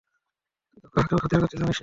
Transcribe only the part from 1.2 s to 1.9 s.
খাতির করিতে জানিস না।